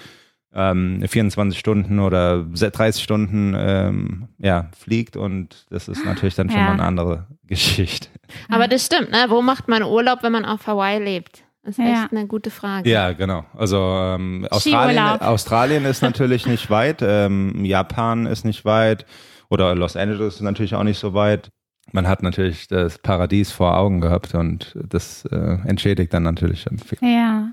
[0.53, 6.60] ähm, 24 Stunden oder 30 Stunden ähm, ja, fliegt und das ist natürlich dann schon
[6.60, 6.65] ja.
[6.67, 8.10] mal eine andere Geschichte.
[8.49, 9.25] Aber das stimmt, ne?
[9.29, 11.43] Wo macht man Urlaub, wenn man auf Hawaii lebt?
[11.63, 12.03] Das ist ja.
[12.03, 12.89] echt eine gute Frage.
[12.89, 13.43] Ja, genau.
[13.53, 19.05] Also ähm, Australien, Australien ist natürlich nicht weit, ähm, Japan ist nicht weit
[19.49, 21.49] oder Los Angeles ist natürlich auch nicht so weit.
[21.91, 26.77] Man hat natürlich das Paradies vor Augen gehabt und das äh, entschädigt dann natürlich schon
[26.79, 26.99] viel.
[27.01, 27.51] Ja.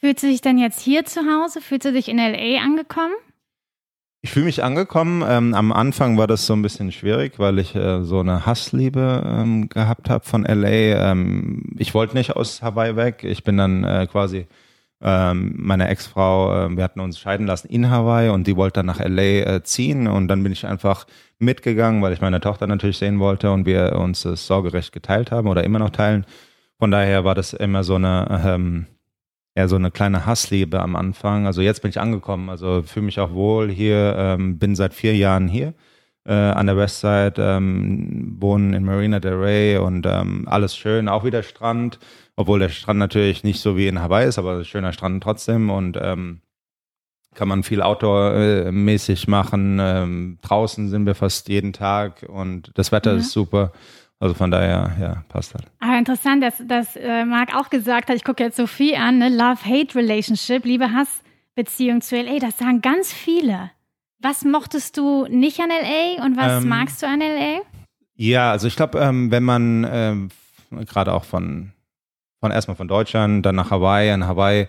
[0.00, 1.60] Fühlst du dich denn jetzt hier zu Hause?
[1.60, 3.12] Fühlst du dich in LA angekommen?
[4.22, 5.22] Ich fühle mich angekommen.
[5.26, 9.22] Ähm, am Anfang war das so ein bisschen schwierig, weil ich äh, so eine Hassliebe
[9.26, 11.10] ähm, gehabt habe von LA.
[11.10, 13.24] Ähm, ich wollte nicht aus Hawaii weg.
[13.24, 14.46] Ich bin dann äh, quasi
[15.02, 18.86] ähm, meine Ex-Frau, äh, wir hatten uns scheiden lassen in Hawaii und die wollte dann
[18.86, 21.06] nach LA äh, ziehen und dann bin ich einfach
[21.38, 25.46] mitgegangen, weil ich meine Tochter natürlich sehen wollte und wir uns das Sorgerecht geteilt haben
[25.46, 26.24] oder immer noch teilen.
[26.78, 28.58] Von daher war das immer so eine
[29.56, 31.46] ja so eine kleine Hassliebe am Anfang.
[31.46, 35.16] Also jetzt bin ich angekommen, also fühle mich auch wohl hier, ähm, bin seit vier
[35.16, 35.74] Jahren hier
[36.24, 41.24] äh, an der Westside, ähm, wohnen in Marina del Rey und ähm, alles schön, auch
[41.24, 41.98] wieder Strand,
[42.36, 45.98] obwohl der Strand natürlich nicht so wie in Hawaii ist, aber schöner Strand trotzdem und
[46.00, 46.40] ähm,
[47.34, 49.78] kann man viel outdoor-mäßig machen.
[49.80, 53.18] Ähm, draußen sind wir fast jeden Tag und das Wetter mhm.
[53.20, 53.72] ist super.
[54.20, 55.64] Also von daher, ja, passt halt.
[55.80, 59.30] Aber interessant, dass, dass äh, Marc auch gesagt hat, ich gucke jetzt Sophie an, ne?
[59.30, 63.70] Love-Hate-Relationship, Liebe-Hass-Beziehung zu LA, das sagen ganz viele.
[64.18, 67.62] Was mochtest du nicht an LA und was ähm, magst du an LA?
[68.14, 70.28] Ja, also ich glaube, ähm, wenn man ähm,
[70.70, 71.72] gerade auch von,
[72.40, 74.68] von erstmal von Deutschland, dann nach Hawaii, an Hawaii,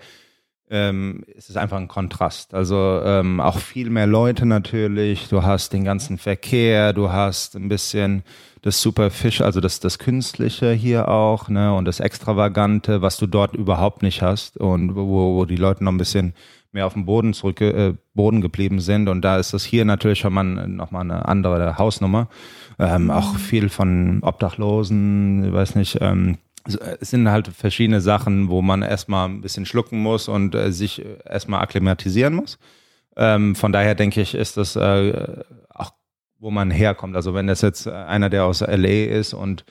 [0.70, 2.54] ähm, es ist einfach ein Kontrast.
[2.54, 5.28] Also ähm, auch viel mehr Leute natürlich.
[5.28, 8.24] Du hast den ganzen Verkehr, du hast ein bisschen
[8.62, 13.56] das Superfish, also das, das Künstliche hier auch, ne, und das Extravagante, was du dort
[13.56, 16.34] überhaupt nicht hast und wo, wo die Leute noch ein bisschen
[16.72, 19.10] mehr auf dem Boden zurück, äh, Boden geblieben sind.
[19.10, 22.30] Und da ist das hier natürlich schon mal nochmal eine andere Hausnummer.
[22.80, 28.62] Ähm, auch viel von Obdachlosen, ich weiß nicht, ähm, es sind halt verschiedene Sachen, wo
[28.62, 32.60] man erstmal ein bisschen schlucken muss und äh, sich erstmal akklimatisieren muss.
[33.18, 35.44] Ähm, von daher denke ich, ist das äh,
[36.42, 37.16] wo man herkommt.
[37.16, 39.64] Also wenn das jetzt einer, der aus LA ist und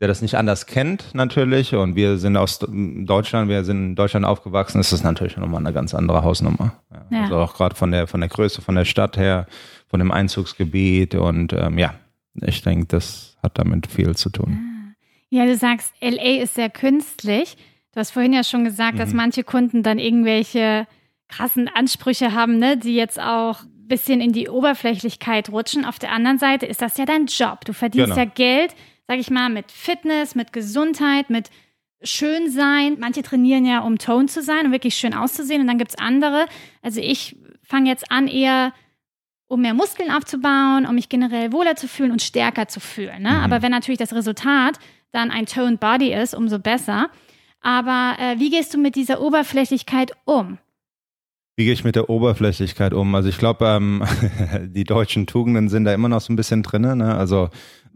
[0.00, 4.26] der das nicht anders kennt natürlich und wir sind aus Deutschland, wir sind in Deutschland
[4.26, 6.74] aufgewachsen, ist das natürlich nochmal eine ganz andere Hausnummer.
[6.90, 7.22] Ja, ja.
[7.24, 9.46] Also auch gerade von der, von der Größe, von der Stadt her,
[9.86, 11.94] von dem Einzugsgebiet und ähm, ja,
[12.42, 14.50] ich denke, das hat damit viel zu tun.
[14.50, 14.74] Ja.
[15.30, 17.56] Ja, du sagst, LA ist sehr künstlich.
[17.92, 18.98] Du hast vorhin ja schon gesagt, mhm.
[18.98, 20.86] dass manche Kunden dann irgendwelche
[21.28, 25.84] krassen Ansprüche haben, ne, die jetzt auch bisschen in die Oberflächlichkeit rutschen.
[25.84, 27.64] Auf der anderen Seite ist das ja dein Job.
[27.64, 28.18] Du verdienst genau.
[28.18, 28.74] ja Geld,
[29.06, 31.50] sag ich mal, mit Fitness, mit Gesundheit, mit
[32.02, 32.96] Schönsein.
[32.98, 35.60] Manche trainieren ja, um Tone zu sein, um wirklich schön auszusehen.
[35.60, 36.46] Und dann gibt es andere.
[36.82, 38.72] Also ich fange jetzt an, eher
[39.46, 43.22] um mehr Muskeln aufzubauen, um mich generell wohler zu fühlen und stärker zu fühlen.
[43.22, 43.30] Ne?
[43.30, 43.36] Mhm.
[43.36, 44.78] Aber wenn natürlich das Resultat
[45.12, 47.08] dann ein Toned Body ist, umso besser.
[47.60, 50.58] Aber äh, wie gehst du mit dieser Oberflächlichkeit um?
[51.56, 53.14] Wie gehe ich mit der Oberflächlichkeit um?
[53.14, 54.02] Also ich glaube, ähm,
[54.66, 56.82] die deutschen Tugenden sind da immer noch so ein bisschen drin.
[56.82, 57.14] Ne?
[57.14, 57.50] Also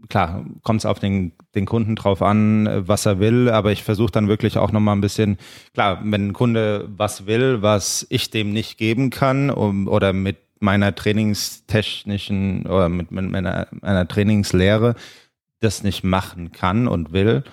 [0.07, 4.11] klar, kommt es auf den, den Kunden drauf an, was er will, aber ich versuche
[4.11, 5.37] dann wirklich auch nochmal ein bisschen,
[5.73, 10.37] klar, wenn ein Kunde was will, was ich dem nicht geben kann um, oder mit
[10.59, 14.95] meiner trainingstechnischen oder mit, mit meiner, meiner Trainingslehre
[15.59, 17.43] das nicht machen kann und will,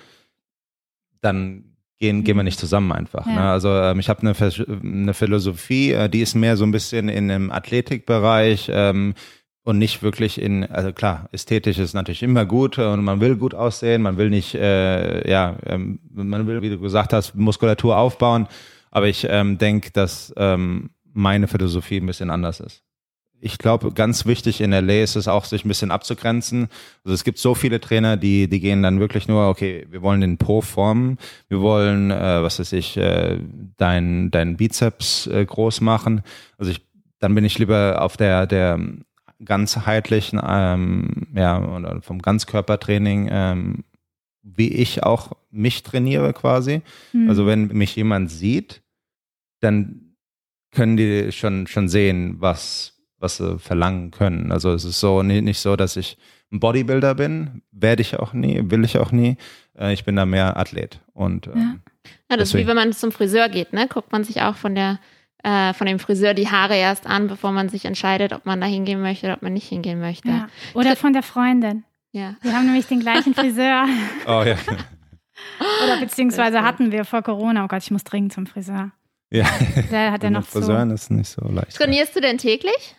[1.21, 3.27] dann gehen, gehen wir nicht zusammen einfach.
[3.27, 3.33] Ja.
[3.33, 3.41] Ne?
[3.43, 4.35] Also ähm, ich habe eine,
[4.83, 9.15] eine Philosophie, äh, die ist mehr so ein bisschen in dem Athletikbereich ähm,
[9.65, 13.55] und nicht wirklich in, also klar, ästhetisch ist natürlich immer gut und man will gut
[13.55, 18.47] aussehen, man will nicht, äh, ja, ähm, man will, wie du gesagt hast, Muskulatur aufbauen,
[18.91, 22.86] aber ich ähm, denke, dass ähm, meine Philosophie ein bisschen anders ist
[23.47, 26.69] ich glaube, ganz wichtig in LA ist es auch, sich ein bisschen abzugrenzen.
[27.05, 30.21] Also es gibt so viele Trainer, die, die gehen dann wirklich nur, okay, wir wollen
[30.21, 31.17] den Po formen,
[31.49, 33.39] wir wollen, äh, was weiß ich, äh,
[33.77, 36.23] dein, dein Bizeps äh, groß machen.
[36.59, 36.85] Also ich,
[37.21, 38.81] dann bin ich lieber auf der, der
[39.45, 43.85] ganzheitlichen, ähm, ja, oder vom Ganzkörpertraining, ähm,
[44.43, 46.83] wie ich auch mich trainiere quasi.
[47.13, 47.29] Mhm.
[47.29, 48.83] Also wenn mich jemand sieht,
[49.61, 50.17] dann
[50.73, 54.53] können die schon, schon sehen, was, was sie verlangen können.
[54.53, 56.19] Also es ist so nicht so, dass ich
[56.53, 59.37] ein Bodybuilder bin, werde ich auch nie, will ich auch nie.
[59.77, 61.01] Äh, ich bin da mehr Athlet.
[61.13, 62.11] Und, ähm, ja.
[62.31, 63.89] ja, das ist wie wenn man zum Friseur geht, ne?
[63.89, 64.99] Guckt man sich auch von der
[65.43, 68.67] äh, von dem Friseur die Haare erst an, bevor man sich entscheidet, ob man da
[68.67, 70.29] hingehen möchte oder ob man nicht hingehen möchte.
[70.29, 70.49] Ja.
[70.75, 71.85] Oder von der Freundin.
[72.11, 72.35] Ja.
[72.43, 73.87] Wir haben nämlich den gleichen Friseur.
[74.27, 74.57] oh ja.
[75.85, 78.91] Oder beziehungsweise hatten wir vor Corona, oh Gott, ich muss dringend zum Friseur.
[79.31, 79.45] Ja.
[79.91, 80.95] Der hat ja noch Friseuren so.
[80.95, 81.77] ist nicht so leicht.
[81.77, 82.97] Trainierst du denn täglich?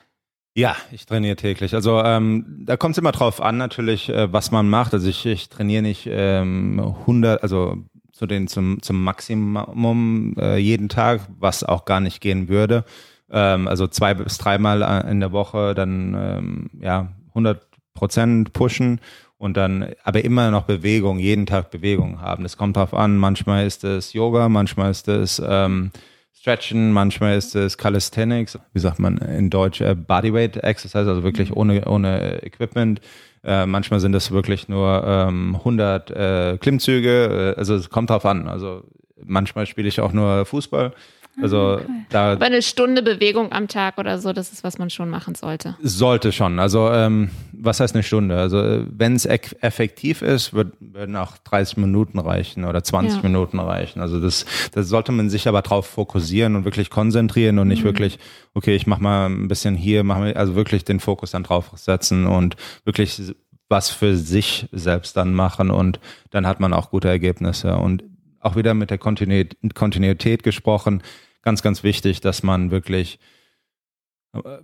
[0.58, 1.76] Ja, ich trainiere täglich.
[1.76, 4.92] Also ähm, da kommt es immer drauf an, natürlich, äh, was man macht.
[4.92, 7.78] Also ich, ich trainiere nicht ähm, 100, also
[8.12, 12.86] zu den zum zum Maximum äh, jeden Tag, was auch gar nicht gehen würde.
[13.30, 17.62] Ähm, also zwei bis dreimal äh, in der Woche, dann ähm, ja 100
[17.94, 19.00] Prozent pushen
[19.38, 22.42] und dann aber immer noch Bewegung, jeden Tag Bewegung haben.
[22.42, 23.18] Das kommt drauf an.
[23.18, 25.92] Manchmal ist es Yoga, manchmal ist es ähm,
[26.40, 31.50] Stretchen, manchmal ist es Calisthenics, wie sagt man in Deutsch, äh, Bodyweight Exercise, also wirklich
[31.50, 31.58] mhm.
[31.58, 33.02] ohne, ohne Equipment.
[33.44, 38.26] Äh, manchmal sind es wirklich nur ähm, 100 äh, Klimmzüge, äh, also es kommt drauf
[38.26, 38.48] an.
[38.48, 38.84] Also
[39.24, 40.94] manchmal spiele ich auch nur Fußball.
[41.42, 41.86] Also ah, okay.
[42.10, 42.32] da.
[42.34, 45.76] Aber eine Stunde Bewegung am Tag oder so, das ist, was man schon machen sollte.
[45.82, 46.60] Sollte schon.
[46.60, 48.38] Also ähm, was heißt eine Stunde?
[48.38, 53.22] Also wenn es effektiv ist, wird, würden auch 30 Minuten reichen oder 20 ja.
[53.24, 54.02] Minuten reichen.
[54.02, 57.88] Also das, das sollte man sich aber drauf fokussieren und wirklich konzentrieren und nicht mhm.
[57.88, 58.20] wirklich,
[58.56, 61.72] okay, ich mach mal ein bisschen hier, mach mal, also wirklich den Fokus dann drauf
[61.76, 63.22] setzen und wirklich
[63.70, 66.00] was für sich selbst dann machen und
[66.32, 68.04] dann hat man auch gute Ergebnisse und
[68.40, 71.04] auch wieder mit der Kontinuität gesprochen
[71.48, 73.20] ganz, ganz wichtig, dass man wirklich,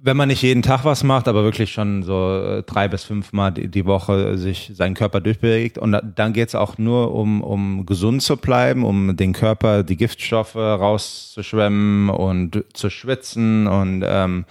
[0.02, 3.54] wenn man nicht jeden Tag was macht, aber wirklich schon so äh, drei bis fünfmal
[3.54, 5.78] die, die Woche sich seinen Körper durchbewegt.
[5.78, 9.96] Und dann geht es auch nur um, um gesund zu bleiben, um den Körper, die
[9.96, 14.44] Giftstoffe rauszuschwemmen und zu schwitzen und ähm,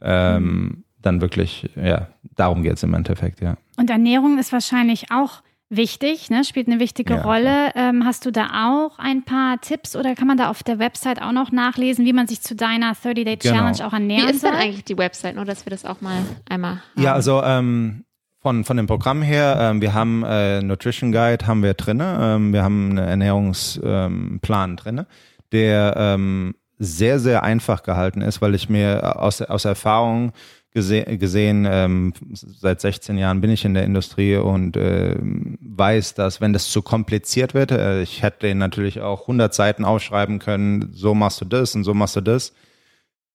[0.00, 0.84] ähm, mhm.
[1.02, 3.56] dann wirklich, ja, darum geht es im Endeffekt, ja.
[3.76, 6.44] Und Ernährung ist wahrscheinlich auch wichtig, ne?
[6.44, 7.70] spielt eine wichtige ja, Rolle.
[7.74, 11.22] Ähm, hast du da auch ein paar Tipps oder kann man da auf der Website
[11.22, 13.86] auch noch nachlesen, wie man sich zu deiner 30-Day-Challenge genau.
[13.86, 16.82] auch ernähren Wie ist denn eigentlich die Website, nur dass wir das auch mal einmal
[16.94, 17.02] haben.
[17.02, 18.04] Ja, also ähm,
[18.40, 22.52] von, von dem Programm her, ähm, wir haben äh, Nutrition Guide haben wir drinne, ähm,
[22.52, 25.06] wir haben einen Ernährungsplan ähm, drinne,
[25.52, 30.32] der ähm, sehr, sehr einfach gehalten ist, weil ich mir aus, aus Erfahrung
[30.72, 36.40] gese gesehen, ähm, seit 16 Jahren bin ich in der Industrie und äh, weiß, dass
[36.40, 41.14] wenn das zu kompliziert wird, äh, ich hätte natürlich auch 100 Seiten aufschreiben können, so
[41.14, 42.52] machst du das und so machst du das,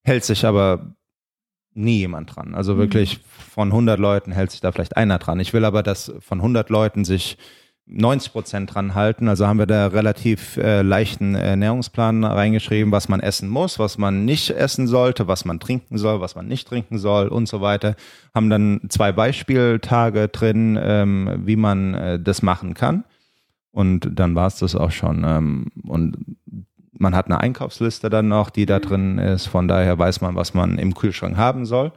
[0.03, 0.95] hält sich aber
[1.73, 2.55] nie jemand dran.
[2.55, 3.21] Also wirklich mhm.
[3.51, 5.39] von 100 Leuten hält sich da vielleicht einer dran.
[5.39, 7.37] Ich will aber, dass von 100 Leuten sich
[7.87, 9.27] 90 Prozent dran halten.
[9.27, 14.25] Also haben wir da relativ äh, leichten Ernährungsplan reingeschrieben, was man essen muss, was man
[14.25, 17.95] nicht essen sollte, was man trinken soll, was man nicht trinken soll und so weiter.
[18.33, 23.03] Haben dann zwei Beispieltage drin, ähm, wie man äh, das machen kann.
[23.71, 25.23] Und dann war es das auch schon.
[25.23, 26.17] Ähm, und
[26.97, 29.45] man hat eine Einkaufsliste dann noch, die da drin ist.
[29.45, 31.91] Von daher weiß man, was man im Kühlschrank haben soll.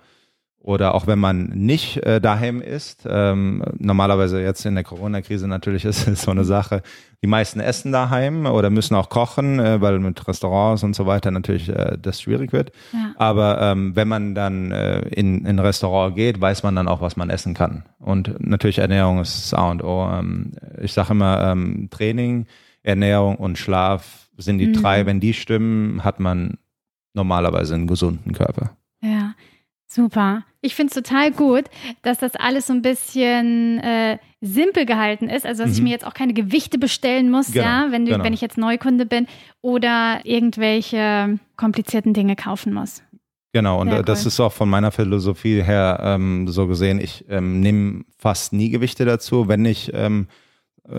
[0.60, 5.84] Oder auch wenn man nicht äh, daheim ist, ähm, normalerweise jetzt in der Corona-Krise natürlich
[5.86, 6.82] ist es so eine Sache,
[7.22, 11.30] die meisten essen daheim oder müssen auch kochen, äh, weil mit Restaurants und so weiter
[11.30, 12.72] natürlich äh, das schwierig wird.
[12.92, 13.12] Ja.
[13.16, 17.00] Aber ähm, wenn man dann äh, in, in ein Restaurant geht, weiß man dann auch,
[17.00, 17.84] was man essen kann.
[17.98, 20.08] Und natürlich Ernährung ist A und O.
[20.10, 22.46] Ähm, ich sage immer, ähm, Training,
[22.82, 24.74] Ernährung und Schlaf sind die mhm.
[24.74, 25.06] drei.
[25.06, 26.58] Wenn die stimmen, hat man
[27.14, 28.76] normalerweise einen gesunden Körper.
[29.00, 29.34] Ja.
[29.88, 30.44] Super.
[30.60, 31.64] Ich finde es total gut,
[32.02, 35.46] dass das alles so ein bisschen äh, simpel gehalten ist.
[35.46, 35.76] Also, dass mhm.
[35.76, 38.22] ich mir jetzt auch keine Gewichte bestellen muss, genau, ja, wenn, genau.
[38.22, 39.26] wenn ich jetzt Neukunde bin
[39.62, 43.02] oder irgendwelche komplizierten Dinge kaufen muss.
[43.52, 44.28] Genau, und äh, das cool.
[44.28, 47.00] ist auch von meiner Philosophie her ähm, so gesehen.
[47.00, 50.28] Ich ähm, nehme fast nie Gewichte dazu, wenn ich, ähm,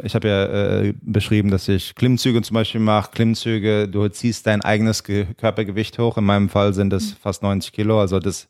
[0.03, 3.11] ich habe ja äh, beschrieben, dass ich Klimmzüge zum Beispiel mache.
[3.11, 6.17] Klimmzüge, du ziehst dein eigenes Ge Körpergewicht hoch.
[6.17, 7.99] In meinem Fall sind es fast 90 Kilo.
[7.99, 8.47] Also das,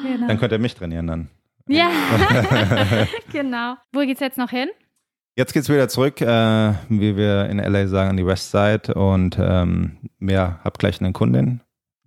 [0.04, 0.28] Genau.
[0.28, 1.30] Dann könnt ihr mich trainieren dann.
[1.68, 1.90] Ja,
[3.32, 3.76] genau.
[3.92, 4.70] Wo geht's jetzt noch hin?
[5.36, 9.98] Jetzt geht's wieder zurück, äh, wie wir in LA sagen, an die Westside und ähm,
[10.20, 11.62] ja, hab gleich eine Kundin.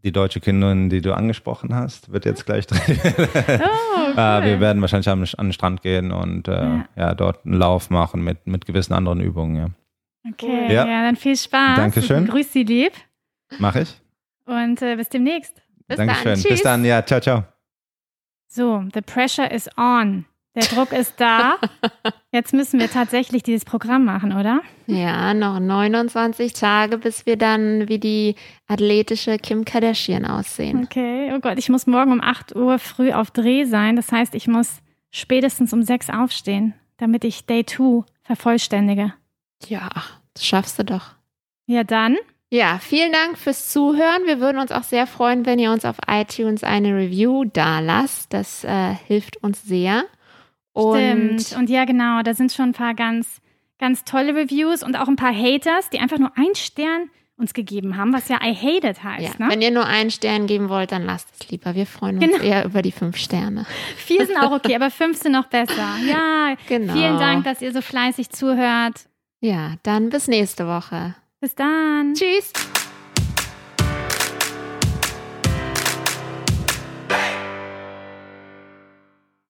[0.04, 3.14] Die deutsche Kundin, die du angesprochen hast, wird jetzt gleich trainieren.
[3.94, 4.18] Oh, cool.
[4.18, 6.86] Äh, wir werden wahrscheinlich am, an den Strand gehen und äh, Ja.
[6.96, 7.14] ja.
[7.14, 9.56] dort einen Lauf machen mit, mit gewissen anderen Übungen.
[9.56, 9.66] Ja.
[10.28, 10.86] Okay, Ja.
[10.86, 11.02] ja.
[11.02, 11.76] dann viel Spaß.
[11.76, 12.26] Dankeschön.
[12.26, 12.92] Grüß sie lieb
[13.58, 14.00] Mach ich?
[14.46, 15.60] und äh, bis demnächst.
[15.88, 16.24] Bis Dankeschön.
[16.24, 16.34] dann.
[16.36, 16.50] Tschüss.
[16.50, 17.44] Bis dann, ja, ciao, ciao.
[18.48, 20.26] So, the pressure is on.
[20.54, 21.56] Der Druck ist da.
[22.30, 24.60] Jetzt müssen wir tatsächlich dieses Programm machen, oder?
[24.86, 28.34] Ja, noch 29 Tage, bis wir dann wie die
[28.68, 30.84] athletische Kim Kardashian aussehen.
[30.84, 33.96] Okay, oh Gott, ich muss morgen um 8 Uhr früh auf Dreh sein.
[33.96, 39.14] Das heißt, ich muss spätestens um 6 aufstehen, damit ich Day 2 vervollständige.
[39.68, 39.88] Ja,
[40.34, 41.10] das schaffst du doch.
[41.66, 42.16] Ja, dann.
[42.50, 44.26] Ja, vielen Dank fürs Zuhören.
[44.26, 48.32] Wir würden uns auch sehr freuen, wenn ihr uns auf iTunes eine Review da lasst.
[48.34, 50.04] Das äh, hilft uns sehr.
[50.74, 51.56] Und Stimmt.
[51.58, 53.40] Und ja, genau, da sind schon ein paar ganz,
[53.78, 57.96] ganz tolle Reviews und auch ein paar Haters, die einfach nur einen Stern uns gegeben
[57.96, 59.40] haben, was ja I hate it ja, heißt.
[59.40, 59.48] ne?
[59.48, 61.74] wenn ihr nur einen Stern geben wollt, dann lasst es lieber.
[61.74, 62.44] Wir freuen uns Genau.
[62.44, 63.66] eher über die fünf Sterne.
[63.96, 65.96] Vier sind auch okay, aber fünf sind noch besser.
[66.06, 66.92] Ja, Genau.
[66.92, 69.06] vielen Dank, dass ihr so fleißig zuhört.
[69.44, 71.16] Ja, dann bis nächste Woche.
[71.40, 72.14] Bis dann.
[72.14, 72.52] Tschüss.